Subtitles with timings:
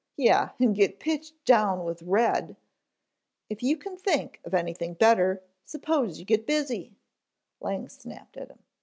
[0.17, 2.55] "Yeh, en get pitched down with Red"
[3.51, 6.97] "If you can think of anything better, suppose you get busy,"
[7.59, 8.63] Lang snapped at him.